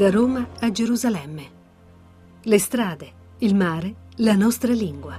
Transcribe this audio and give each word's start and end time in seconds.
Da 0.00 0.08
Roma 0.08 0.48
a 0.62 0.70
Gerusalemme. 0.70 1.42
Le 2.44 2.58
strade, 2.58 3.06
il 3.40 3.54
mare, 3.54 3.92
la 4.24 4.32
nostra 4.32 4.72
lingua. 4.72 5.12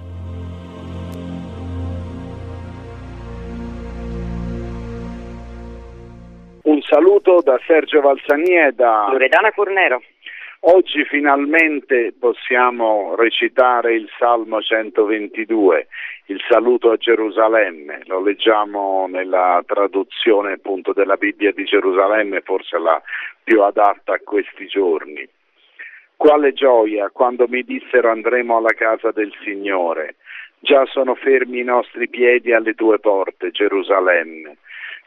Un 6.63 6.81
saluto 6.81 7.41
da 7.43 7.59
Sergio 7.67 8.01
Valsani 8.01 8.57
e 8.57 8.71
da 8.71 9.05
Loredana 9.11 9.51
Cornero. 9.51 10.01
Oggi 10.63 11.03
finalmente 11.05 12.13
possiamo 12.19 13.15
recitare 13.15 13.95
il 13.95 14.07
Salmo 14.19 14.61
122, 14.61 15.87
il 16.25 16.39
saluto 16.47 16.91
a 16.91 16.97
Gerusalemme, 16.97 18.03
lo 18.05 18.21
leggiamo 18.21 19.07
nella 19.07 19.63
traduzione 19.65 20.53
appunto 20.53 20.93
della 20.93 21.15
Bibbia 21.15 21.51
di 21.51 21.63
Gerusalemme, 21.63 22.41
forse 22.41 22.77
la 22.77 23.01
più 23.43 23.63
adatta 23.63 24.13
a 24.13 24.21
questi 24.23 24.67
giorni. 24.67 25.27
Quale 26.15 26.53
gioia 26.53 27.09
quando 27.09 27.47
mi 27.47 27.63
dissero 27.63 28.11
andremo 28.11 28.57
alla 28.57 28.73
casa 28.75 29.09
del 29.09 29.33
Signore. 29.43 30.17
Già 30.59 30.85
sono 30.85 31.15
fermi 31.15 31.61
i 31.61 31.63
nostri 31.63 32.07
piedi 32.07 32.53
alle 32.53 32.75
tue 32.75 32.99
porte, 32.99 33.49
Gerusalemme. 33.49 34.57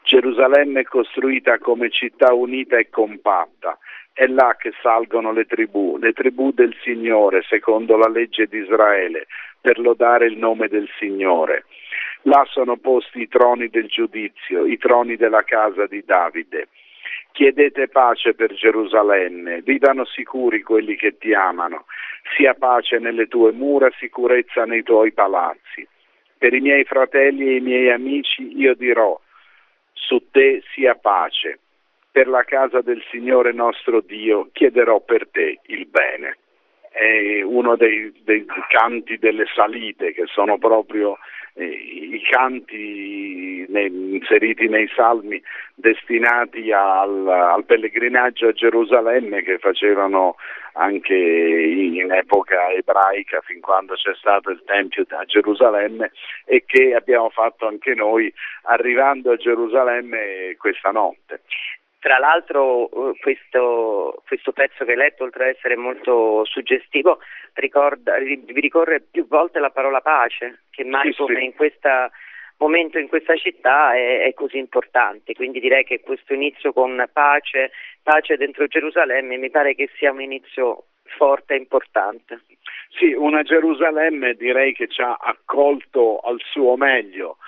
Gerusalemme 0.05 0.81
è 0.81 0.85
costruita 0.85 1.59
come 1.59 1.89
città 1.89 2.35
unita 2.35 2.77
e 2.77 2.91
compatta. 2.91 3.79
È 4.13 4.27
là 4.27 4.55
che 4.59 4.73
salgono 4.83 5.33
le 5.33 5.47
tribù, 5.47 5.97
le 5.97 6.13
tribù 6.13 6.53
del 6.53 6.77
Signore, 6.83 7.43
secondo 7.49 7.97
la 7.97 8.09
legge 8.09 8.47
di 8.47 8.59
Israele, 8.59 9.27
per 9.63 9.79
lodare 9.79 10.27
il 10.27 10.37
nome 10.37 10.69
del 10.69 10.87
Signore. 10.99 11.65
Là 12.25 12.47
sono 12.51 12.77
posti 12.77 13.23
i 13.23 13.29
troni 13.29 13.69
del 13.69 13.87
giudizio, 13.87 14.67
i 14.67 14.77
troni 14.77 15.17
della 15.17 15.43
casa 15.43 15.87
di 15.87 16.03
Davide. 16.05 16.69
Chiedete 17.33 17.89
pace 17.89 18.35
per 18.35 18.53
Gerusalemme, 18.53 19.63
vivano 19.63 20.05
sicuri 20.05 20.61
quelli 20.63 20.97
che 20.97 21.17
ti 21.17 21.33
amano, 21.33 21.87
sia 22.37 22.53
pace 22.53 22.99
nelle 22.99 23.27
tue 23.27 23.53
mura, 23.53 23.91
sicurezza 23.99 24.67
nei 24.67 24.83
tuoi 24.83 25.13
palazzi. 25.13 25.89
Per 26.37 26.53
i 26.53 26.61
miei 26.61 26.85
fratelli 26.85 27.49
e 27.49 27.57
i 27.57 27.61
miei 27.61 27.91
amici 27.91 28.55
io 28.55 28.75
dirò, 28.75 29.19
su 29.95 30.31
te 30.31 30.63
sia 30.75 30.95
pace. 30.95 31.61
Per 32.11 32.29
la 32.29 32.45
casa 32.45 32.81
del 32.81 33.03
Signore 33.11 33.53
nostro 33.53 34.01
Dio 34.01 34.51
chiederò 34.53 35.01
per 35.01 35.29
te 35.31 35.61
il 35.67 35.87
bene. 35.87 36.39
È 36.91 37.43
uno 37.43 37.75
dei, 37.75 38.13
dei 38.23 38.45
canti 38.69 39.19
delle 39.19 39.47
salite 39.53 40.13
che 40.13 40.27
sono 40.27 40.59
proprio 40.59 41.19
i 41.57 42.21
canti 42.29 43.65
inseriti 43.69 44.69
nei 44.69 44.89
salmi 44.95 45.41
destinati 45.75 46.73
al, 46.73 47.29
al, 47.29 47.65
pellegrinaggio 47.65 48.49
a 48.49 48.53
Gerusalemme 48.53 49.43
che 49.43 49.59
facevano 49.59 50.37
anche 50.73 51.15
in 51.15 52.11
epoca 52.11 52.71
ebraica 52.73 53.41
fin 53.43 53.61
quando 53.61 53.95
c'è 53.95 54.15
stato 54.17 54.51
il 54.51 54.63
Tempio 54.65 55.05
a 55.09 55.25
Gerusalemme 55.25 56.11
e 56.45 56.65
che 56.67 56.95
abbiamo 56.95 57.31
fatto 57.31 57.67
anche 57.67 57.95
noi 57.95 58.33
arrivando 58.63 59.31
a 59.31 59.37
Gerusalemme 59.37 60.57
questa 60.59 60.91
notte. 60.91 61.43
Tra 62.05 62.19
l'altro 62.19 62.91
eh, 62.91 63.19
questo, 63.19 64.23
questo, 64.27 64.53
pezzo 64.53 64.85
che 64.85 64.91
hai 64.91 64.97
letto, 64.99 65.25
oltre 65.25 65.45
ad 65.45 65.55
essere 65.57 65.75
molto 65.75 66.45
suggestivo, 66.45 67.21
ricorda, 67.55 68.19
vi 68.19 68.45
ricorre 68.61 69.01
più 69.01 69.27
volte 69.27 69.59
la 69.59 69.71
parola 69.71 70.03
pace, 70.03 70.65
che 70.69 70.85
mai 70.85 71.13
sì, 71.13 71.23
come 71.23 71.39
sì. 71.39 71.45
in 71.45 71.55
questo 71.55 71.89
momento 72.59 72.99
in 72.99 73.09
questa 73.09 73.35
città 73.37 73.95
è, 73.95 74.19
è, 74.25 74.35
così 74.35 74.59
importante. 74.59 75.33
Quindi 75.33 75.61
direi 75.61 75.85
che 75.85 76.03
questo 76.03 76.35
inizio 76.35 76.75
con 76.75 77.09
pace, 77.11 77.71
pace 78.03 78.37
dentro 78.37 78.67
Gerusalemme, 78.67 79.39
mi 79.39 79.49
pare 79.49 79.75
che 79.75 79.89
sia 79.97 80.13
un 80.13 80.21
inizio 80.21 80.89
forte 81.17 81.55
e 81.55 81.57
importante. 81.57 82.43
Sì, 82.99 83.15
una 83.15 83.43
Gerusalemme 83.43 84.35
direi 84.35 84.75
che 84.75 84.89
ci 84.89 85.01
ha 85.01 85.17
accolto 85.19 86.19
al 86.19 86.39
suo 86.51 86.77
meglio 86.77 87.39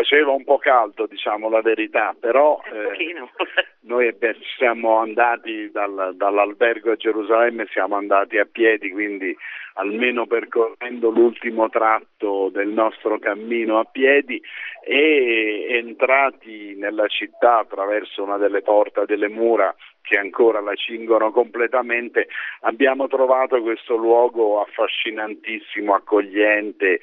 faceva 0.00 0.32
un 0.32 0.44
po' 0.44 0.56
caldo, 0.56 1.06
diciamo 1.06 1.50
la 1.50 1.60
verità, 1.60 2.14
però 2.18 2.58
eh, 2.64 3.14
noi 3.84 4.16
siamo 4.56 4.96
andati 4.96 5.70
dal, 5.70 6.12
dall'albergo 6.14 6.92
a 6.92 6.96
Gerusalemme, 6.96 7.66
siamo 7.70 7.96
andati 7.96 8.38
a 8.38 8.48
piedi, 8.50 8.90
quindi 8.90 9.36
almeno 9.74 10.26
percorrendo 10.26 11.10
l'ultimo 11.10 11.68
tratto 11.68 12.48
del 12.50 12.68
nostro 12.68 13.18
cammino 13.18 13.78
a 13.78 13.84
piedi 13.84 14.42
e 14.82 15.66
entrati 15.68 16.74
nella 16.76 17.06
città 17.06 17.58
attraverso 17.58 18.22
una 18.22 18.36
delle 18.38 18.62
porte 18.62 19.04
delle 19.06 19.28
mura 19.28 19.74
che 20.10 20.18
ancora 20.18 20.58
la 20.58 20.74
cingono 20.74 21.30
completamente, 21.30 22.26
abbiamo 22.62 23.06
trovato 23.06 23.62
questo 23.62 23.94
luogo 23.94 24.60
affascinantissimo, 24.60 25.94
accogliente, 25.94 26.98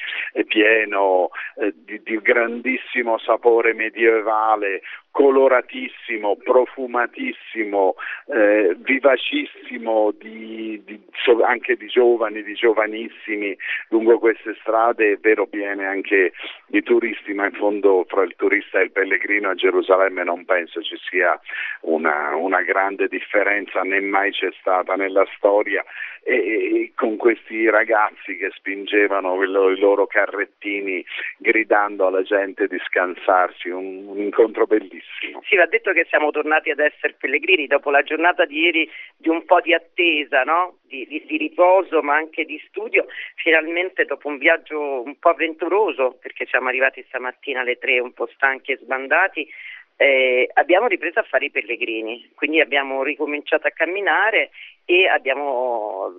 pieno 0.46 1.30
eh, 1.56 1.74
di, 1.86 2.02
di 2.04 2.20
grandissimo 2.20 3.18
sapore 3.18 3.74
medievale, 3.74 4.82
coloratissimo, 5.18 6.36
profumatissimo, 6.44 7.96
eh, 8.28 8.76
vivacissimo 8.78 10.12
di, 10.12 10.80
di, 10.86 11.02
anche 11.44 11.76
di 11.76 11.88
giovani, 11.88 12.44
di 12.44 12.54
giovanissimi 12.54 13.58
lungo 13.90 14.20
queste 14.20 14.56
strade, 14.60 15.14
è 15.14 15.18
vero 15.18 15.48
piene 15.48 15.86
anche 15.86 16.34
di 16.68 16.84
turisti, 16.84 17.34
ma 17.34 17.46
in 17.46 17.54
fondo 17.54 18.06
fra 18.08 18.24
il 18.24 18.36
turista 18.36 18.80
e 18.80 18.84
il 18.84 18.92
pellegrino 18.92 19.50
a 19.50 19.56
Gerusalemme 19.56 20.24
non 20.24 20.46
penso 20.46 20.82
ci 20.84 20.98
sia 21.10 21.40
una, 21.82 22.36
una 22.36 22.62
grande 22.62 22.97
differenza, 23.06 23.82
né 23.82 24.00
mai 24.02 24.32
c'è 24.32 24.50
stata 24.60 24.96
nella 24.96 25.26
storia 25.36 25.86
e, 26.24 26.34
e 26.34 26.92
con 26.96 27.16
questi 27.16 27.70
ragazzi 27.70 28.36
che 28.36 28.52
spingevano 28.56 29.42
i 29.44 29.48
loro 29.78 30.08
carrettini 30.08 31.06
gridando 31.38 32.08
alla 32.08 32.24
gente 32.24 32.68
di 32.68 32.78
scansarsi, 32.86 33.70
un, 33.70 34.08
un 34.08 34.18
incontro 34.18 34.66
bellissimo. 34.66 35.42
Sì, 35.48 35.56
va 35.56 35.66
detto 35.68 35.94
che 35.94 36.06
siamo 36.10 36.32
tornati 36.32 36.70
ad 36.70 36.80
essere 36.80 37.16
pellegrini 37.18 37.68
dopo 37.68 37.92
la 37.92 38.02
giornata 38.02 38.46
di 38.46 38.60
ieri 38.60 38.90
di 39.16 39.30
un 39.30 39.46
po' 39.46 39.62
di 39.62 39.74
attesa, 39.74 40.44
no? 40.44 40.80
di, 40.88 41.06
di, 41.08 41.24
di, 41.26 41.38
riposo 41.38 42.02
ma 42.02 42.16
anche 42.16 42.46
di 42.46 42.62
studio. 42.68 43.06
Finalmente 43.36 44.06
dopo 44.06 44.28
un 44.28 44.38
viaggio 44.38 45.04
un 45.04 45.18
po' 45.20 45.30
avventuroso, 45.30 46.18
perché 46.22 46.46
siamo 46.46 46.68
arrivati 46.68 47.04
stamattina 47.08 47.62
alle 47.62 47.78
tre 47.78 48.00
un 48.00 48.14
po' 48.14 48.28
stanchi 48.34 48.72
e 48.72 48.78
sbandati, 48.78 49.48
eh, 49.98 50.48
abbiamo 50.54 50.88
ripreso 50.88 51.20
a 51.20 51.24
fare 51.24 51.46
i 51.46 51.52
pellegrini, 51.52 52.30
quindi 52.36 52.62
abbiamo 52.62 53.02
ricominciato 53.02 53.66
a 53.66 53.72
camminare 53.72 54.52
e 54.86 55.08
abbiamo 55.08 56.14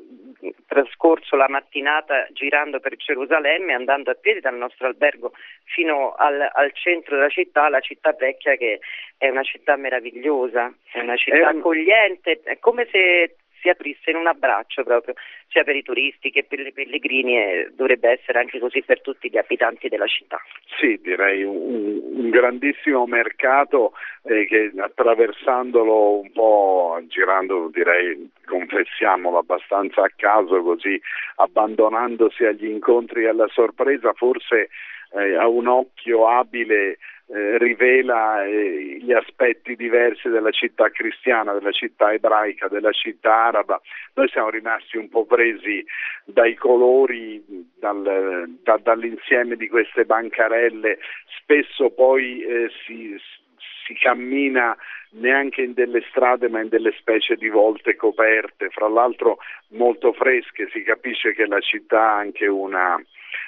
trascorso 0.66 1.36
la 1.36 1.48
mattinata 1.48 2.26
girando 2.32 2.80
per 2.80 2.96
Gerusalemme, 2.96 3.72
andando 3.72 4.10
a 4.10 4.14
piedi 4.14 4.40
dal 4.40 4.56
nostro 4.56 4.88
albergo 4.88 5.32
fino 5.64 6.12
al, 6.14 6.50
al 6.52 6.72
centro 6.74 7.16
della 7.16 7.28
città, 7.28 7.68
la 7.68 7.80
città 7.80 8.12
vecchia 8.18 8.56
che 8.56 8.80
è 9.16 9.28
una 9.28 9.44
città 9.44 9.76
meravigliosa, 9.76 10.72
è 10.92 10.98
una 10.98 11.16
città 11.16 11.48
accogliente, 11.48 12.40
è 12.42 12.58
come 12.58 12.88
se 12.90 13.36
si 13.60 13.68
aprisse 13.68 14.10
in 14.10 14.16
un 14.16 14.26
abbraccio 14.26 14.82
proprio, 14.84 15.14
sia 15.48 15.64
per 15.64 15.76
i 15.76 15.82
turisti 15.82 16.30
che 16.30 16.44
per 16.44 16.60
i 16.60 16.72
pellegrini 16.72 17.36
e 17.36 17.72
dovrebbe 17.74 18.10
essere 18.10 18.38
anche 18.38 18.58
così 18.58 18.82
per 18.82 19.00
tutti 19.00 19.30
gli 19.30 19.38
abitanti 19.38 19.88
della 19.88 20.06
città. 20.06 20.38
Sì, 20.78 20.98
direi 21.02 21.42
un, 21.42 22.00
un 22.14 22.30
grandissimo 22.30 23.06
mercato 23.06 23.92
eh, 24.24 24.46
che 24.46 24.72
attraversandolo 24.76 26.20
un 26.20 26.32
po', 26.32 27.00
girando 27.08 27.70
direi, 27.72 28.30
confessiamolo, 28.44 29.38
abbastanza 29.38 30.02
a 30.02 30.12
caso 30.14 30.62
così, 30.62 31.00
abbandonandosi 31.36 32.44
agli 32.44 32.66
incontri 32.66 33.24
e 33.24 33.28
alla 33.28 33.48
sorpresa, 33.48 34.12
forse 34.12 34.68
eh, 35.12 35.34
a 35.34 35.46
un 35.48 35.66
occhio 35.66 36.28
abile 36.28 36.98
eh, 37.30 37.58
rivela 37.58 38.44
eh, 38.44 38.98
gli 39.00 39.12
aspetti 39.12 39.76
diversi 39.76 40.28
della 40.28 40.50
città 40.50 40.90
cristiana, 40.90 41.52
della 41.52 41.72
città 41.72 42.12
ebraica, 42.12 42.68
della 42.68 42.92
città 42.92 43.46
araba. 43.46 43.80
Noi 44.14 44.28
siamo 44.28 44.48
rimasti 44.48 44.96
un 44.96 45.08
po' 45.08 45.26
presi 45.26 45.84
dai 46.24 46.54
colori, 46.54 47.42
dal, 47.78 48.48
da, 48.62 48.78
dall'insieme 48.82 49.56
di 49.56 49.68
queste 49.68 50.04
bancarelle, 50.04 50.98
spesso 51.40 51.90
poi 51.90 52.42
eh, 52.42 52.70
si, 52.84 53.16
si 53.88 53.94
cammina 53.94 54.76
neanche 55.12 55.62
in 55.62 55.72
delle 55.72 56.04
strade 56.10 56.48
ma 56.48 56.60
in 56.60 56.68
delle 56.68 56.92
specie 56.98 57.36
di 57.36 57.48
volte 57.48 57.96
coperte, 57.96 58.68
fra 58.68 58.88
l'altro 58.88 59.38
molto 59.68 60.12
fresche, 60.12 60.68
si 60.70 60.82
capisce 60.82 61.32
che 61.32 61.46
la 61.46 61.60
città 61.60 62.00
ha 62.00 62.16
anche 62.18 62.46
una 62.46 63.02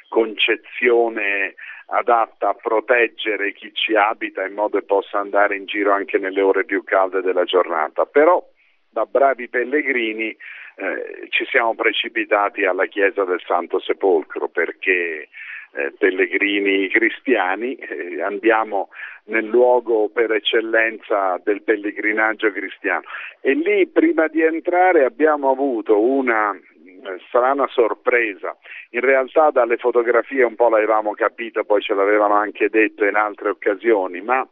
concezione 0.08 1.54
adatta 1.92 2.50
a 2.50 2.54
proteggere 2.54 3.52
chi 3.52 3.72
ci 3.74 3.94
abita 3.94 4.46
in 4.46 4.54
modo 4.54 4.78
che 4.78 4.86
possa 4.86 5.18
andare 5.18 5.56
in 5.56 5.66
giro 5.66 5.92
anche 5.92 6.18
nelle 6.18 6.40
ore 6.40 6.64
più 6.64 6.82
calde 6.84 7.20
della 7.20 7.44
giornata. 7.44 8.06
Però 8.06 8.42
da 8.88 9.04
bravi 9.04 9.48
pellegrini 9.48 10.28
eh, 10.28 11.26
ci 11.28 11.44
siamo 11.46 11.74
precipitati 11.74 12.64
alla 12.64 12.86
chiesa 12.86 13.24
del 13.24 13.42
Santo 13.44 13.80
Sepolcro 13.80 14.48
perché 14.48 15.28
eh, 15.72 15.92
pellegrini 15.96 16.88
cristiani, 16.88 17.74
eh, 17.74 18.22
andiamo 18.22 18.88
nel 19.24 19.44
luogo 19.44 20.08
per 20.08 20.32
eccellenza 20.32 21.40
del 21.44 21.62
pellegrinaggio 21.62 22.50
cristiano. 22.50 23.02
E 23.40 23.54
lì 23.54 23.86
prima 23.86 24.26
di 24.26 24.42
entrare 24.42 25.04
abbiamo 25.04 25.50
avuto 25.50 26.00
una 26.00 26.52
eh, 26.52 27.20
strana 27.28 27.66
sorpresa. 27.68 28.56
In 28.90 29.00
realtà 29.00 29.50
dalle 29.50 29.76
fotografie 29.76 30.42
un 30.42 30.56
po' 30.56 30.68
l'avevamo 30.68 31.12
capito, 31.12 31.64
poi 31.64 31.80
ce 31.80 31.94
l'avevano 31.94 32.34
anche 32.34 32.68
detto 32.68 33.04
in 33.04 33.14
altre 33.14 33.50
occasioni, 33.50 34.20
ma 34.20 34.46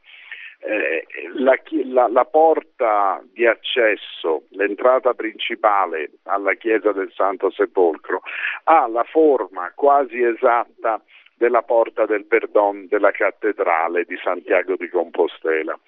eh, 0.60 1.06
la, 1.34 1.56
la, 1.84 2.08
la, 2.08 2.24
porta 2.24 3.22
di 3.32 3.46
accesso, 3.46 4.44
l'entrata 4.50 5.14
principale 5.14 6.10
alla 6.24 6.54
chiesa 6.54 6.92
del 6.92 7.12
Santo 7.14 7.50
Sepolcro, 7.50 8.22
ha 8.64 8.86
la 8.88 9.04
forma 9.04 9.70
quasi 9.74 10.22
esatta 10.22 11.00
della 11.34 11.62
porta 11.62 12.04
del 12.06 12.24
Perdon 12.24 12.88
della 12.88 13.12
cattedrale 13.12 14.04
di 14.04 14.18
Santiago 14.22 14.74
di 14.76 14.88
Compostela 14.88 15.78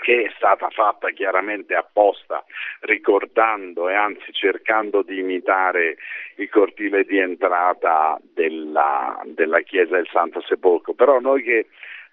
che 0.00 0.24
è 0.24 0.32
stata 0.36 0.68
fatta 0.70 1.10
chiaramente 1.10 1.74
apposta, 1.74 2.42
ricordando 2.80 3.88
e 3.88 3.94
anzi 3.94 4.32
cercando 4.32 5.02
di 5.02 5.18
imitare 5.18 5.96
il 6.36 6.48
cortile 6.48 7.04
di 7.04 7.18
entrata 7.18 8.18
della, 8.34 9.20
della 9.26 9.60
chiesa 9.60 9.96
del 9.96 10.08
Santo 10.10 10.40
Sepolcro. 10.40 10.94
Però 10.94 11.20
noi 11.20 11.42
che 11.42 11.66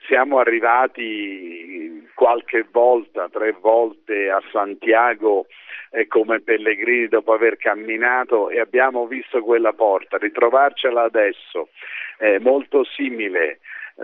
siamo 0.05 0.39
arrivati 0.39 2.09
qualche 2.13 2.65
volta, 2.71 3.29
tre 3.29 3.55
volte 3.59 4.29
a 4.29 4.41
Santiago 4.51 5.47
eh, 5.91 6.07
come 6.07 6.41
pellegrini 6.41 7.07
dopo 7.07 7.33
aver 7.33 7.57
camminato 7.57 8.49
e 8.49 8.59
abbiamo 8.59 9.07
visto 9.07 9.41
quella 9.41 9.73
porta, 9.73 10.17
ritrovarcela 10.17 11.03
adesso 11.03 11.69
eh, 12.19 12.39
molto 12.39 12.83
simile 12.83 13.59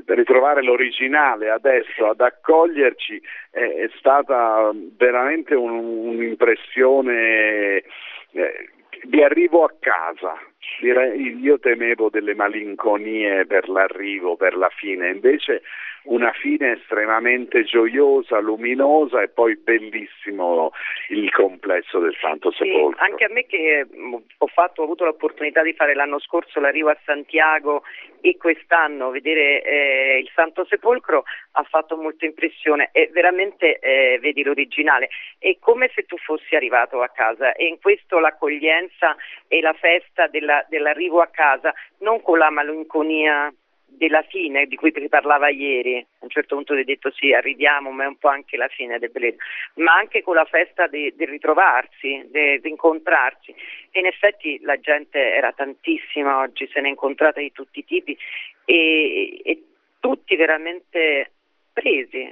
per 0.06 0.18
ritrovare 0.18 0.64
l'originale 0.64 1.52
adesso 1.52 2.10
ad 2.10 2.20
accoglierci 2.20 3.22
è, 3.52 3.60
è 3.60 3.90
stata 3.98 4.72
veramente 4.98 5.54
un, 5.54 5.72
un'impressione 5.72 7.84
eh, 8.32 8.70
di 9.04 9.22
arrivo 9.22 9.64
a 9.64 9.74
casa. 9.80 10.36
Io 10.82 11.60
temevo 11.60 12.10
delle 12.10 12.36
malinconie 12.36 13.46
per 13.46 13.70
l'arrivo, 13.70 14.36
per 14.36 14.56
la 14.56 14.70
fine, 14.70 15.10
invece 15.10 15.62
una 16.06 16.32
fine 16.34 16.74
estremamente 16.74 17.64
gioiosa, 17.64 18.40
luminosa 18.40 19.22
e 19.22 19.30
poi 19.30 19.56
bellissimo 19.56 20.72
il 21.10 21.32
complesso 21.32 22.00
del 22.00 22.16
Santo 22.20 22.52
Sepolcro. 22.52 22.98
Sì, 22.98 23.10
anche 23.10 23.24
a 23.26 23.30
me 23.32 23.46
che 23.46 23.86
mm, 23.86 24.14
ho, 24.14 24.48
fatto, 24.48 24.82
ho 24.82 24.84
avuto 24.84 25.06
l'opportunità 25.06 25.62
di 25.62 25.74
fare 25.74 25.94
l'anno 25.94 26.20
scorso 26.20 26.60
l'arrivo 26.60 26.90
a 26.90 26.98
Santiago 27.06 27.84
e 28.22 28.38
quest'anno 28.38 29.12
vedere 29.12 29.62
eh, 29.64 30.20
il 30.20 30.30
Santo 30.34 30.66
Sepolcro 30.66 31.24
ha 31.52 31.64
fatto 31.64 31.96
molta 31.98 32.26
impressione 32.26 32.90
e 32.92 33.10
veramente 33.12 33.80
eh, 33.80 34.18
vedi 34.20 34.44
l'originale, 34.44 35.10
è 35.40 35.56
come 35.60 35.92
se 35.94 36.04
tu 36.04 36.18
fossi 36.18 36.56
arrivato 36.56 37.02
a 37.02 37.10
casa 37.10 37.54
e 37.54 37.66
in 37.66 37.80
questo 37.80 38.20
l'accoglienza 38.20 39.16
e 39.48 39.62
la 39.62 39.74
festa 39.74 40.28
della, 40.28 40.66
dell'arrivo 40.70 41.22
a 41.22 41.28
casa, 41.28 41.74
non 42.00 42.22
con 42.22 42.38
la 42.38 42.50
malinconia 42.50 43.54
della 43.98 44.24
fine 44.24 44.66
di 44.66 44.76
cui 44.76 44.92
si 44.96 45.08
parlava 45.10 45.50
ieri, 45.50 45.98
a 45.98 46.06
un 46.20 46.30
certo 46.30 46.56
punto 46.56 46.74
hai 46.74 46.84
detto 46.84 47.12
sì, 47.12 47.34
arriviamo, 47.34 47.92
ma 47.92 48.04
è 48.04 48.08
un 48.08 48.18
po' 48.18 48.30
anche 48.30 48.58
la 48.58 48.68
fine 48.68 49.00
del 49.00 49.12
pellegrino, 49.12 49.44
ma 49.76 49.94
anche 49.94 50.22
con 50.22 50.36
la 50.36 50.46
festa 50.46 50.88
di, 50.88 51.14
di 51.16 51.26
ritrovarsi, 51.26 52.28
di, 52.30 52.60
di, 52.60 52.70
incontrarsi. 52.70 53.54
E 53.92 54.00
in 54.00 54.06
effetti 54.06 54.60
la 54.62 54.80
gente 54.80 55.20
era 55.20 55.52
tantissima 55.52 56.40
oggi, 56.40 56.70
se 56.72 56.82
ne 56.82 56.88
è 56.88 56.90
incontrata 56.90 57.40
di 57.40 57.52
tutti 57.52 57.80
i 57.80 57.86
tipi 57.86 58.18
e, 58.66 59.42
e 59.44 59.64
tutti 60.00 60.36
veramente 60.36 61.32
presi, 61.74 62.32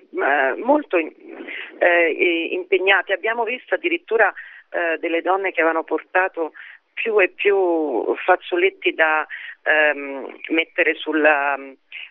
molto 0.64 0.98
eh, 0.98 2.48
impegnati. 2.52 3.12
Abbiamo 3.12 3.44
visto 3.44 3.76
addirittura 3.76 4.32
eh, 4.70 4.98
delle 5.00 5.22
donne 5.22 5.52
che 5.52 5.62
avevano 5.62 5.84
portato 5.84 6.54
più 6.94 7.20
e 7.20 7.30
più 7.30 8.16
fazzoletti 8.26 8.94
da 8.94 9.26
ehm, 9.64 10.40
mettere 10.50 10.96
sulla, 10.96 11.58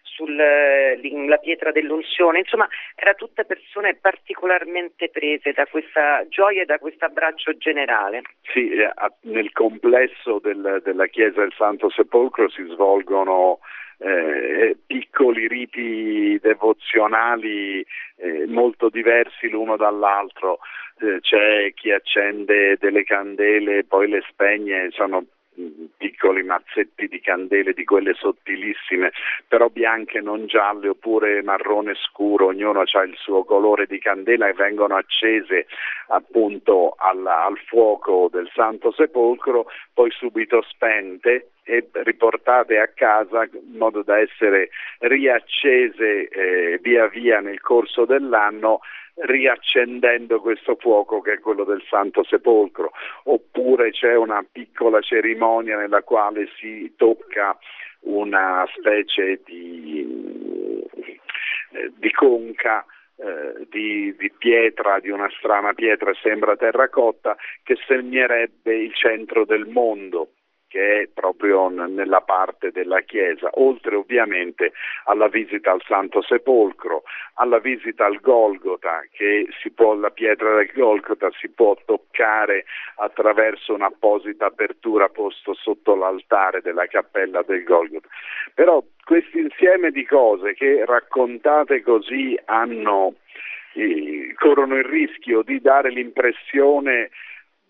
sulla 0.02 1.38
pietra 1.38 1.73
dell'unzione, 1.73 2.41
insomma 2.41 2.69
erano 2.94 3.17
tutte 3.17 3.44
persone 3.44 3.94
particolarmente 3.94 5.08
prese 5.08 5.52
da 5.52 5.67
questa 5.67 6.26
gioia 6.29 6.62
e 6.62 6.67
da 6.67 6.79
questo 6.79 7.05
abbraccio 7.05 7.56
generale. 7.56 8.23
Sì, 8.52 8.70
eh, 8.70 8.93
nel 9.23 9.52
complesso 9.52 10.38
del, 10.43 10.81
della 10.85 11.06
Chiesa 11.06 11.41
del 11.41 11.55
Santo 11.56 11.91
Sepolcro 11.91 12.49
si 12.50 12.64
svolgono 12.64 13.61
eh, 13.99 14.76
piccoli 14.87 15.46
riti 15.46 16.38
devozionali 16.41 17.85
eh, 18.17 18.46
molto 18.46 18.88
diversi 18.88 19.49
l'uno 19.49 19.76
dall'altro. 19.76 20.58
Eh, 21.00 21.20
c'è 21.20 21.73
chi 21.75 21.91
accende 21.93 22.76
delle 22.79 23.05
candele 23.05 23.79
e 23.79 23.85
poi 23.85 24.08
le 24.08 24.23
spegne, 24.29 24.91
sono 24.91 25.25
piccoli 25.97 26.43
mazzetti 26.43 27.08
di 27.08 27.20
candele 27.20 27.73
di 27.73 27.85
quelle 27.85 28.14
sottilissime, 28.14 29.12
però 29.49 29.69
bianche, 29.69 30.20
non 30.20 30.47
gialle 30.47 30.88
oppure 30.88 31.43
marrone 31.43 31.94
scuro, 31.94 32.47
ognuno 32.47 32.81
ha 32.81 33.02
il 33.02 33.17
suo 33.17 33.44
colore 33.44 33.87
di 33.87 33.99
candela 33.99 34.49
e 34.49 34.55
vengono 34.55 34.97
accese 34.97 35.67
appunto 36.08 36.94
al, 36.97 37.26
al 37.26 37.58
fuoco 37.67 38.29
del 38.31 38.50
Santo 38.55 38.93
Sepolcro, 38.93 39.67
poi 39.93 40.11
subito 40.11 40.62
spente 40.62 41.50
e 41.62 41.88
riportate 41.93 42.79
a 42.79 42.88
casa 42.88 43.44
in 43.44 43.76
modo 43.76 44.03
da 44.03 44.19
essere 44.19 44.70
riaccese 44.99 46.29
eh, 46.29 46.79
via 46.82 47.06
via 47.08 47.41
nel 47.41 47.61
corso 47.61 48.05
dell'anno 48.05 48.81
riaccendendo 49.22 50.40
questo 50.40 50.76
fuoco 50.76 51.20
che 51.20 51.34
è 51.34 51.38
quello 51.40 51.64
del 51.64 51.82
Santo 51.88 52.25
Sepolcro, 52.25 52.93
oppure 53.25 53.90
c'è 53.90 54.14
una 54.14 54.44
piccola 54.50 55.00
cerimonia 55.00 55.76
nella 55.76 56.02
quale 56.02 56.49
si 56.58 56.93
tocca 56.96 57.58
una 58.00 58.67
specie 58.76 59.40
di, 59.44 60.84
eh, 61.72 61.93
di 61.96 62.11
conca 62.12 62.84
eh, 63.17 63.67
di, 63.69 64.14
di, 64.17 64.32
pietra, 64.32 64.99
di 64.99 65.11
una 65.11 65.28
strana 65.38 65.75
pietra, 65.75 66.12
sembra 66.22 66.56
terracotta, 66.56 67.37
che 67.62 67.76
segnerebbe 67.87 68.75
il 68.75 68.94
centro 68.94 69.44
del 69.44 69.67
mondo 69.67 70.32
che 70.70 71.02
è 71.02 71.08
proprio 71.12 71.69
nella 71.69 72.20
parte 72.20 72.70
della 72.70 73.00
chiesa, 73.00 73.50
oltre 73.55 73.96
ovviamente 73.96 74.72
alla 75.06 75.27
visita 75.27 75.72
al 75.72 75.82
Santo 75.84 76.22
Sepolcro, 76.22 77.03
alla 77.34 77.58
visita 77.58 78.05
al 78.05 78.20
Golgota, 78.20 79.03
che 79.10 79.48
si 79.60 79.72
può, 79.72 79.94
la 79.94 80.10
pietra 80.10 80.55
del 80.55 80.70
Golgota 80.72 81.29
si 81.41 81.48
può 81.48 81.77
toccare 81.84 82.67
attraverso 82.98 83.74
un'apposita 83.74 84.46
apertura 84.46 85.08
posto 85.08 85.55
sotto 85.55 85.96
l'altare 85.96 86.60
della 86.62 86.86
cappella 86.86 87.43
del 87.43 87.65
Golgota. 87.65 88.06
Però 88.55 88.81
questo 89.05 89.39
insieme 89.39 89.91
di 89.91 90.06
cose 90.06 90.55
che 90.55 90.84
raccontate 90.86 91.82
così 91.82 92.39
hanno, 92.44 93.15
eh, 93.72 94.32
corrono 94.36 94.77
il 94.77 94.84
rischio 94.84 95.43
di 95.43 95.60
dare 95.60 95.91
l'impressione 95.91 97.10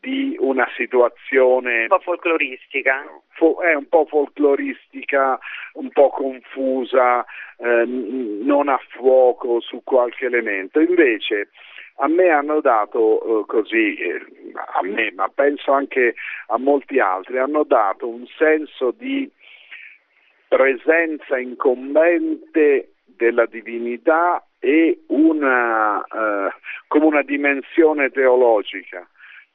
di 0.00 0.36
una 0.38 0.66
situazione 0.76 1.82
un 1.82 1.88
po' 1.88 2.00
folcloristica. 2.00 3.02
È 3.02 3.74
un 3.74 3.88
po' 3.88 4.06
folcloristica, 4.06 5.38
un 5.74 5.90
po' 5.90 6.10
confusa, 6.10 7.24
eh, 7.58 7.84
non 7.86 8.68
a 8.68 8.78
fuoco 8.88 9.60
su 9.60 9.82
qualche 9.84 10.26
elemento. 10.26 10.80
Invece 10.80 11.50
a 11.96 12.08
me 12.08 12.28
hanno 12.28 12.60
dato 12.60 13.42
eh, 13.42 13.46
così, 13.46 13.94
eh, 13.96 14.20
a 14.74 14.82
me, 14.82 15.12
ma 15.14 15.28
penso 15.28 15.72
anche 15.72 16.14
a 16.48 16.58
molti 16.58 16.98
altri, 16.98 17.38
hanno 17.38 17.64
dato 17.64 18.08
un 18.08 18.26
senso 18.36 18.90
di 18.90 19.30
presenza 20.48 21.38
incombente 21.38 22.92
della 23.04 23.46
divinità 23.46 24.44
e 24.58 25.04
una, 25.08 26.02
eh, 26.02 26.52
come 26.88 27.04
una 27.04 27.22
dimensione 27.22 28.10
teologica 28.10 29.06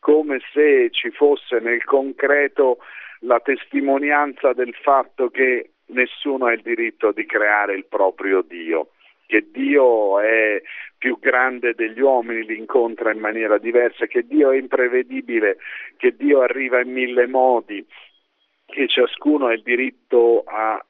come 0.06 0.40
se 0.54 0.90
ci 0.92 1.10
fosse 1.10 1.58
nel 1.60 1.84
concreto 1.84 2.78
la 3.22 3.40
testimonianza 3.40 4.54
del 4.54 4.76
fatto 4.80 5.30
che 5.30 5.72
nessuno 5.88 6.46
ha 6.46 6.54
il 6.54 6.62
diritto 6.62 7.12
di 7.12 7.26
creare 7.26 7.74
il 7.74 7.86
proprio 7.86 8.44
Dio, 8.44 8.90
che 9.26 9.48
Dio 9.52 10.20
è 10.20 10.62
più 10.96 11.18
grande 11.20 11.74
degli 11.74 12.02
uomini, 12.02 12.46
li 12.46 12.56
incontra 12.56 13.12
in 13.12 13.18
maniera 13.20 13.58
diversa, 13.58 14.06
che 14.06 14.28
Dio 14.28 14.52
è 14.52 14.58
imprevedibile, 14.58 15.58
che 15.98 16.16
Dio 16.16 16.42
arriva 16.42 16.82
in 16.82 16.92
mille 16.92 17.26
modi, 17.26 17.84
che 18.66 18.88
ciascuno 18.88 19.48
ha 19.48 19.54
il 19.54 19.62
diritto 19.62 20.44
a 20.46 20.84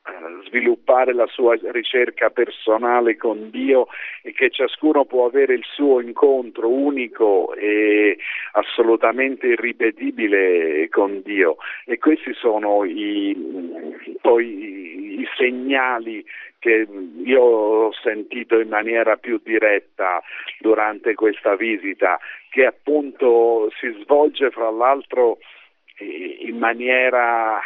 sviluppare 0.48 1.14
la 1.14 1.28
sua 1.28 1.58
ricerca 1.72 2.30
personale 2.30 3.18
con 3.18 3.50
Dio 3.50 3.88
e 4.24 4.32
che 4.32 4.50
ciascuno 4.50 5.06
può 5.06 5.26
avere 5.26 5.54
il 5.54 5.64
suo 5.64 6.00
incontro 6.00 6.70
unico 6.70 7.54
e 7.54 8.18
assolutamente 8.54 9.48
irripetibile 9.48 10.88
con 10.90 11.22
Dio. 11.22 11.58
E 11.86 11.98
questi 11.98 12.34
sono 12.34 12.86
i, 12.86 13.36
poi 14.22 15.20
i 15.20 15.28
segnali 15.38 16.26
che 16.60 16.88
io 17.24 17.42
ho 17.42 17.94
sentito 18.02 18.60
in 18.60 18.70
maniera 18.70 19.18
più 19.18 19.40
diretta 19.44 20.22
durante 20.60 21.14
questa 21.14 21.56
visita, 21.56 22.18
che 22.50 22.66
appunto 22.66 23.70
si 23.80 23.96
svolge 24.02 24.50
fra 24.50 24.72
l'altro 24.72 25.38
in 26.00 26.60
maniera 26.60 27.60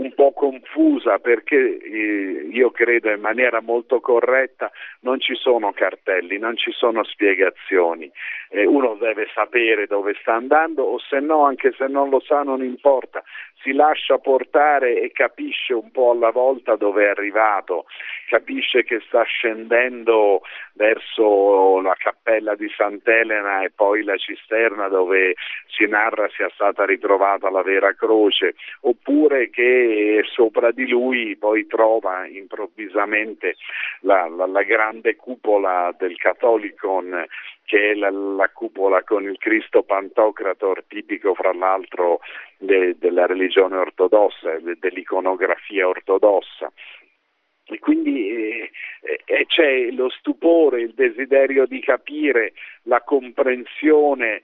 un 0.00 0.14
po' 0.14 0.32
confusa 0.32 1.18
perché 1.18 1.56
eh, 1.56 2.48
io 2.50 2.70
credo 2.70 3.10
in 3.10 3.20
maniera 3.20 3.60
molto 3.60 4.00
corretta 4.00 4.70
non 5.00 5.20
ci 5.20 5.34
sono 5.34 5.72
cartelli, 5.72 6.38
non 6.38 6.56
ci 6.56 6.72
sono 6.72 7.04
spiegazioni, 7.04 8.10
eh, 8.48 8.64
uno 8.64 8.94
deve 8.94 9.28
sapere 9.34 9.86
dove 9.86 10.16
sta 10.20 10.34
andando 10.34 10.84
o 10.84 10.98
se 10.98 11.20
no 11.20 11.44
anche 11.44 11.72
se 11.76 11.86
non 11.86 12.08
lo 12.08 12.20
sa 12.20 12.42
non 12.42 12.64
importa, 12.64 13.22
si 13.62 13.72
lascia 13.72 14.16
portare 14.18 15.00
e 15.00 15.12
capisce 15.12 15.74
un 15.74 15.90
po' 15.90 16.12
alla 16.12 16.30
volta 16.30 16.76
dove 16.76 17.04
è 17.04 17.08
arrivato, 17.08 17.84
capisce 18.28 18.84
che 18.84 19.00
sta 19.06 19.22
scendendo 19.24 20.40
verso 20.74 21.80
la 21.82 21.94
cappella 21.98 22.54
di 22.54 22.70
Sant'Elena 22.74 23.62
e 23.62 23.70
poi 23.70 24.02
la 24.02 24.16
cisterna 24.16 24.88
dove 24.88 25.34
si 25.66 25.86
narra 25.86 26.28
sia 26.34 26.50
stata 26.54 26.84
ritrovata 26.86 27.50
la 27.50 27.62
vera 27.62 27.92
croce, 27.92 28.54
oppure 28.82 29.50
che 29.50 29.89
sopra 30.24 30.70
di 30.70 30.88
lui 30.88 31.36
poi 31.36 31.66
trova 31.66 32.26
improvvisamente 32.26 33.56
la, 34.00 34.28
la, 34.28 34.46
la 34.46 34.62
grande 34.62 35.16
cupola 35.16 35.94
del 35.98 36.16
Catholicon 36.16 37.26
che 37.70 37.92
è 37.92 37.94
la, 37.94 38.10
la, 38.10 38.48
cupola 38.48 39.04
con 39.04 39.22
il 39.22 39.38
Cristo 39.38 39.84
Pantocrator, 39.84 40.82
tipico 40.88 41.34
fra 41.34 41.52
l'altro 41.52 42.18
de, 42.58 42.96
della 42.98 43.26
religione 43.26 43.76
ortodossa, 43.76 44.58
de, 44.58 44.76
dell'iconografia 44.76 45.86
ortodossa. 45.86 46.72
E 47.66 47.78
quindi 47.78 48.28
eh, 48.28 48.70
eh, 49.24 49.46
c'è 49.46 49.92
lo 49.92 50.10
stupore, 50.10 50.80
il 50.80 50.94
desiderio 50.94 51.66
di 51.66 51.78
capire, 51.78 52.54
la 52.82 53.02
comprensione, 53.02 54.42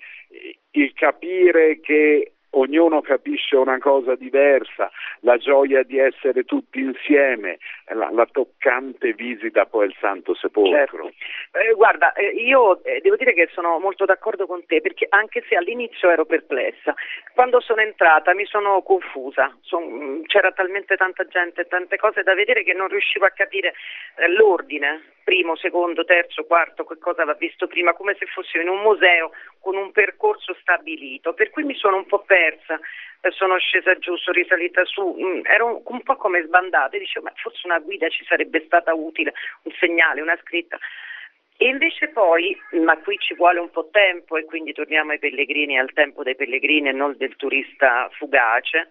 il 0.70 0.92
capire 0.92 1.80
che 1.80 2.35
ognuno 2.58 3.00
capisce 3.00 3.56
una 3.56 3.78
cosa 3.78 4.14
diversa, 4.14 4.90
la 5.20 5.36
gioia 5.36 5.82
di 5.82 5.98
essere 5.98 6.44
tutti 6.44 6.80
insieme, 6.80 7.58
la, 7.88 8.10
la 8.10 8.26
toccante 8.30 9.12
visita 9.12 9.66
poi 9.66 9.86
al 9.86 9.94
Santo 10.00 10.34
Sepolcro. 10.34 11.10
Certo. 11.10 11.58
Eh, 11.58 11.74
guarda, 11.74 12.12
eh, 12.12 12.28
io 12.28 12.82
eh, 12.84 13.00
devo 13.00 13.16
dire 13.16 13.34
che 13.34 13.48
sono 13.52 13.78
molto 13.78 14.04
d'accordo 14.04 14.46
con 14.46 14.64
te 14.66 14.80
perché 14.80 15.06
anche 15.08 15.44
se 15.48 15.56
all'inizio 15.56 16.10
ero 16.10 16.24
perplessa, 16.24 16.94
quando 17.34 17.60
sono 17.60 17.80
entrata 17.80 18.34
mi 18.34 18.46
sono 18.46 18.82
confusa, 18.82 19.54
Son, 19.62 19.84
mm, 19.84 20.22
c'era 20.24 20.52
talmente 20.52 20.96
tanta 20.96 21.24
gente, 21.26 21.64
tante 21.66 21.96
cose 21.96 22.22
da 22.22 22.34
vedere 22.34 22.62
che 22.64 22.72
non 22.72 22.88
riuscivo 22.88 23.26
a 23.26 23.30
capire 23.30 23.74
eh, 24.16 24.28
l'ordine, 24.28 25.14
primo, 25.26 25.56
secondo, 25.56 26.04
terzo, 26.04 26.44
quarto, 26.44 26.84
che 26.84 26.98
cosa 26.98 27.24
va 27.24 27.34
visto 27.34 27.66
prima, 27.66 27.94
come 27.94 28.14
se 28.16 28.26
fossi 28.26 28.58
in 28.58 28.68
un 28.68 28.80
museo 28.80 29.32
con 29.58 29.74
un 29.74 29.90
percorso 29.90 30.54
stabilito, 30.60 31.34
per 31.34 31.50
cui 31.50 31.64
mi 31.64 31.74
sono 31.74 31.96
un 31.96 32.06
po' 32.06 32.20
persa, 32.20 32.78
eh, 33.20 33.32
sono 33.32 33.58
scesa 33.58 33.98
giù, 33.98 34.14
sono 34.16 34.36
risalita 34.36 34.84
su, 34.84 35.02
mm, 35.02 35.40
ero 35.46 35.82
un 35.84 36.02
po' 36.02 36.14
come 36.14 36.44
sbandata 36.44 36.94
e 36.94 37.00
dicevo 37.00 37.24
ma 37.26 37.32
forse 37.34 37.66
una 37.66 37.80
guida 37.80 38.08
ci 38.08 38.24
sarebbe 38.24 38.62
stata 38.66 38.94
utile, 38.94 39.34
un 39.64 39.72
segnale, 39.80 40.20
una 40.20 40.38
scritta. 40.44 40.78
E 41.56 41.66
invece 41.66 42.08
poi, 42.08 42.56
ma 42.84 42.96
qui 42.98 43.18
ci 43.18 43.34
vuole 43.34 43.58
un 43.58 43.70
po' 43.70 43.88
tempo 43.90 44.36
e 44.36 44.44
quindi 44.44 44.72
torniamo 44.72 45.10
ai 45.10 45.18
pellegrini, 45.18 45.76
al 45.76 45.92
tempo 45.92 46.22
dei 46.22 46.36
pellegrini 46.36 46.90
e 46.90 46.92
non 46.92 47.16
del 47.16 47.34
turista 47.34 48.08
fugace, 48.12 48.88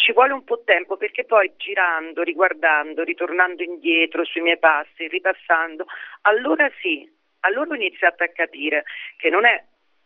ci 0.00 0.12
vuole 0.12 0.32
un 0.32 0.44
po' 0.44 0.62
tempo 0.64 0.96
perché 0.96 1.24
poi 1.24 1.52
girando, 1.56 2.22
riguardando, 2.22 3.04
ritornando 3.04 3.62
indietro 3.62 4.24
sui 4.24 4.40
miei 4.40 4.58
passi, 4.58 5.06
ripassando, 5.08 5.84
allora 6.22 6.70
sì, 6.80 7.08
allora 7.40 7.70
ho 7.70 7.74
iniziato 7.74 8.24
a 8.24 8.28
capire 8.28 8.84
che 9.16 9.28
non 9.28 9.44
è 9.44 9.62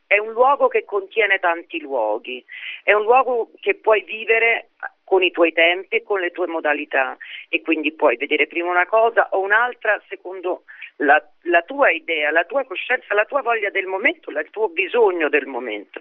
è 0.06 0.18
un 0.18 0.32
luogo 0.32 0.68
che 0.68 0.84
contiene 0.84 1.38
tanti 1.38 1.80
luoghi, 1.80 2.44
è 2.82 2.92
un 2.92 3.02
luogo 3.02 3.50
che 3.60 3.74
puoi 3.74 4.02
vivere 4.02 4.68
con 5.02 5.22
i 5.22 5.30
tuoi 5.30 5.52
tempi 5.52 5.96
e 5.96 6.02
con 6.02 6.20
le 6.20 6.30
tue 6.30 6.46
modalità 6.46 7.16
e 7.48 7.62
quindi 7.62 7.92
puoi 7.92 8.16
vedere 8.16 8.46
prima 8.46 8.70
una 8.70 8.86
cosa 8.86 9.28
o 9.30 9.40
un'altra 9.40 10.00
secondo 10.08 10.64
la, 10.96 11.22
la 11.42 11.62
tua 11.62 11.90
idea, 11.90 12.30
la 12.30 12.44
tua 12.44 12.64
coscienza, 12.64 13.14
la 13.14 13.24
tua 13.24 13.42
voglia 13.42 13.70
del 13.70 13.86
momento, 13.86 14.30
il 14.30 14.48
tuo 14.50 14.68
bisogno 14.68 15.28
del 15.28 15.46
momento. 15.46 16.00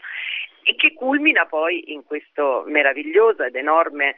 E 0.63 0.75
che 0.75 0.93
culmina 0.93 1.45
poi 1.45 1.91
in 1.91 2.03
questa 2.05 2.63
meravigliosa 2.65 3.45
ed 3.45 3.55
enorme 3.55 4.15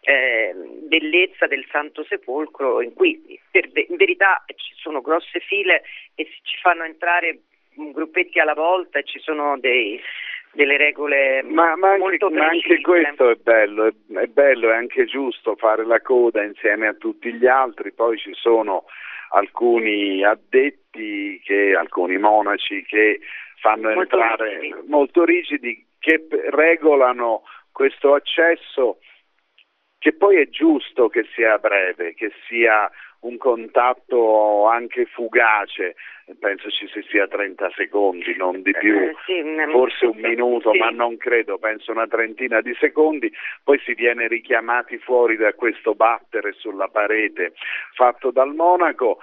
eh, 0.00 0.54
bellezza 0.54 1.46
del 1.46 1.66
Santo 1.70 2.04
Sepolcro 2.04 2.80
in 2.80 2.94
cui 2.94 3.40
per, 3.50 3.68
in 3.74 3.96
verità 3.96 4.44
ci 4.54 4.74
sono 4.76 5.00
grosse 5.00 5.40
file 5.40 5.82
e 6.14 6.24
ci 6.42 6.56
fanno 6.60 6.84
entrare 6.84 7.40
gruppetti 7.74 8.38
alla 8.38 8.54
volta 8.54 8.98
e 8.98 9.04
ci 9.04 9.18
sono 9.18 9.58
dei, 9.58 10.00
delle 10.52 10.76
regole 10.76 11.42
ma, 11.44 11.76
ma, 11.76 11.92
anche, 11.92 12.18
ma 12.30 12.46
anche, 12.46 12.80
questo 12.80 13.30
è 13.30 13.34
bello, 13.36 13.86
è, 13.86 13.92
è 14.14 14.26
bello, 14.26 14.70
è 14.70 14.74
anche 14.74 15.04
giusto 15.04 15.56
fare 15.56 15.84
la 15.84 16.00
coda 16.00 16.42
insieme 16.42 16.88
a 16.88 16.94
tutti 16.94 17.32
gli 17.32 17.46
altri, 17.46 17.92
poi 17.92 18.18
ci 18.18 18.32
sono 18.34 18.84
alcuni 19.30 20.24
addetti, 20.24 21.40
che, 21.44 21.74
alcuni 21.76 22.16
monaci 22.18 22.84
che 22.84 23.20
fanno 23.60 23.92
molto 23.92 24.18
entrare 24.18 24.58
rigidi. 24.58 24.88
molto 24.88 25.24
rigidi 25.24 25.86
che 25.98 26.26
regolano 26.50 27.42
questo 27.72 28.14
accesso 28.14 28.98
che 29.98 30.12
poi 30.12 30.36
è 30.36 30.48
giusto 30.48 31.08
che 31.08 31.26
sia 31.34 31.58
breve, 31.58 32.14
che 32.14 32.30
sia 32.46 32.90
un 33.20 33.36
contatto 33.36 34.66
anche 34.66 35.06
fugace, 35.06 35.96
penso 36.38 36.70
ci 36.70 36.86
si 36.88 37.02
sia 37.08 37.26
30 37.26 37.72
secondi, 37.74 38.36
non 38.36 38.62
di 38.62 38.72
più, 38.72 38.94
eh, 38.94 39.14
sì, 39.26 39.42
forse 39.70 40.06
un 40.06 40.18
minuto, 40.18 40.70
sì. 40.72 40.78
ma 40.78 40.90
non 40.90 41.16
credo, 41.16 41.58
penso 41.58 41.90
una 41.90 42.06
trentina 42.06 42.60
di 42.60 42.74
secondi, 42.78 43.32
poi 43.64 43.78
si 43.80 43.94
viene 43.94 44.28
richiamati 44.28 44.98
fuori 44.98 45.36
da 45.36 45.52
questo 45.54 45.94
battere 45.94 46.52
sulla 46.52 46.88
parete 46.88 47.54
fatto 47.94 48.30
dal 48.30 48.54
monaco, 48.54 49.18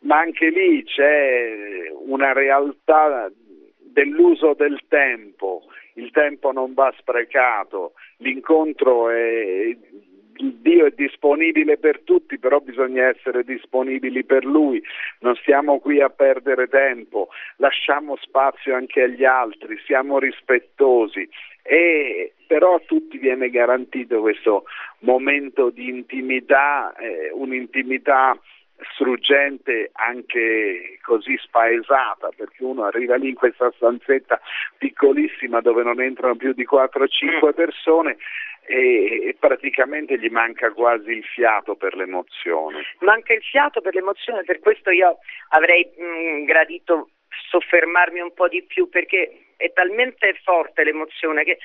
ma 0.00 0.18
anche 0.18 0.50
lì 0.50 0.84
c'è 0.84 1.90
una 1.92 2.32
realtà 2.32 3.30
dell'uso 3.78 4.54
del 4.54 4.80
tempo, 4.88 5.62
il 5.94 6.10
tempo 6.10 6.52
non 6.52 6.74
va 6.74 6.92
sprecato, 6.98 7.94
l'incontro 8.18 9.08
è 9.08 9.76
Dio 10.40 10.86
è 10.86 10.92
disponibile 10.94 11.78
per 11.78 12.00
tutti, 12.00 12.38
però 12.38 12.58
bisogna 12.60 13.06
essere 13.06 13.44
disponibili 13.44 14.24
per 14.24 14.44
Lui, 14.44 14.82
non 15.20 15.34
stiamo 15.36 15.78
qui 15.78 16.00
a 16.00 16.08
perdere 16.08 16.68
tempo, 16.68 17.28
lasciamo 17.56 18.16
spazio 18.20 18.74
anche 18.74 19.02
agli 19.02 19.24
altri, 19.24 19.78
siamo 19.84 20.18
rispettosi 20.18 21.28
e 21.62 22.32
però 22.46 22.76
a 22.76 22.82
tutti 22.84 23.18
viene 23.18 23.50
garantito 23.50 24.20
questo 24.20 24.64
momento 25.00 25.70
di 25.70 25.88
intimità, 25.88 26.94
eh, 26.96 27.30
un'intimità 27.32 28.36
struggente 28.94 29.90
anche 29.92 30.98
così 31.02 31.36
spaesata 31.38 32.30
perché 32.34 32.64
uno 32.64 32.84
arriva 32.84 33.16
lì 33.16 33.28
in 33.28 33.34
questa 33.34 33.70
stanzetta 33.76 34.40
piccolissima 34.78 35.60
dove 35.60 35.82
non 35.82 36.00
entrano 36.00 36.36
più 36.36 36.52
di 36.52 36.66
4-5 36.70 37.46
mm. 37.46 37.50
persone 37.54 38.16
e, 38.70 39.36
praticamente 39.38 40.16
gli 40.18 40.28
manca 40.28 40.70
quasi 40.70 41.10
il 41.10 41.24
fiato 41.24 41.74
per 41.74 41.96
l'emozione. 41.96 42.84
Manca 43.00 43.32
il 43.32 43.42
fiato 43.42 43.80
per 43.80 43.94
l'emozione, 43.94 44.44
per 44.44 44.60
questo 44.60 44.90
io 44.90 45.18
avrei 45.48 45.90
mh, 45.96 46.44
gradito 46.44 47.10
soffermarmi 47.50 48.20
un 48.20 48.32
po' 48.32 48.48
di 48.48 48.62
più 48.62 48.88
perché 48.88 49.46
è 49.56 49.72
talmente 49.72 50.38
forte 50.44 50.84
l'emozione 50.84 51.42
che 51.42 51.58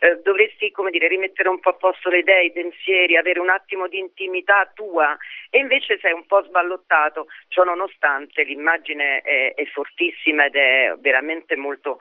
eh, 0.00 0.20
dovresti 0.22 0.70
come 0.70 0.90
dire, 0.90 1.08
rimettere 1.08 1.48
un 1.48 1.60
po' 1.60 1.70
a 1.70 1.74
posto 1.74 2.10
le 2.10 2.18
idee, 2.18 2.44
i 2.44 2.52
pensieri, 2.52 3.16
avere 3.16 3.40
un 3.40 3.50
attimo 3.50 3.88
di 3.88 3.98
intimità 3.98 4.70
tua 4.74 5.16
e 5.48 5.58
invece 5.58 5.98
sei 5.98 6.12
un 6.12 6.26
po' 6.26 6.42
sballottato, 6.42 7.26
ciò 7.48 7.64
nonostante 7.64 8.42
l'immagine 8.42 9.20
è, 9.20 9.54
è 9.54 9.64
fortissima 9.66 10.44
ed 10.44 10.56
è 10.56 10.94
veramente 10.98 11.56
molto 11.56 11.98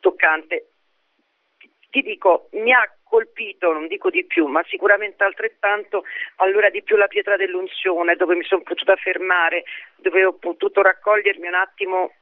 toccante. 0.00 0.69
Ti 1.90 2.02
dico, 2.02 2.48
mi 2.52 2.72
ha 2.72 2.88
colpito, 3.02 3.72
non 3.72 3.88
dico 3.88 4.10
di 4.10 4.24
più, 4.24 4.46
ma 4.46 4.62
sicuramente 4.68 5.24
altrettanto 5.24 6.04
allora 6.36 6.70
di 6.70 6.82
più 6.82 6.96
la 6.96 7.08
pietra 7.08 7.36
dell'unzione, 7.36 8.14
dove 8.14 8.36
mi 8.36 8.44
sono 8.44 8.62
potuta 8.62 8.94
fermare, 8.96 9.64
dove 9.96 10.24
ho 10.24 10.32
potuto 10.34 10.82
raccogliermi 10.82 11.48
un 11.48 11.54
attimo 11.54 12.12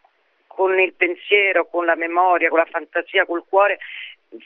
con 0.46 0.78
il 0.80 0.94
pensiero, 0.94 1.66
con 1.66 1.84
la 1.84 1.94
memoria, 1.94 2.48
con 2.48 2.58
la 2.58 2.64
fantasia, 2.64 3.26
col 3.26 3.44
cuore 3.46 3.78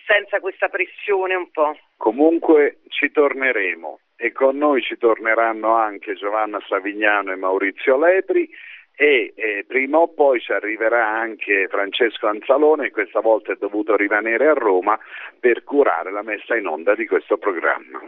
senza 0.07 0.41
questa 0.41 0.69
pressione 0.69 1.35
un 1.35 1.51
po'. 1.51 1.77
Comunque 1.97 2.81
ci 2.89 3.11
torneremo 3.11 4.01
e 4.17 4.33
con 4.33 4.57
noi 4.57 4.83
ci 4.83 4.99
torneranno 4.99 5.75
anche 5.75 6.15
Giovanna 6.15 6.63
Savignano 6.69 7.33
e 7.33 7.37
Maurizio 7.37 7.97
Lepri 7.97 8.49
e 8.95 9.33
eh, 9.35 9.65
prima 9.67 9.99
o 9.99 10.09
poi 10.09 10.41
ci 10.41 10.53
arriverà 10.53 11.09
anche 11.09 11.67
Francesco 11.69 12.27
Anzalone, 12.27 12.91
questa 12.91 13.21
volta 13.21 13.53
è 13.53 13.57
dovuto 13.59 13.97
rimanere 13.97 14.49
a 14.49 14.53
Roma 14.53 14.99
per 15.39 15.65
curare 15.65 16.13
la 16.13 16.23
messa 16.23 16.57
in 16.57 16.67
onda 16.67 16.95
di 16.95 17.07
questo 17.07 17.39
programma. 17.39 18.01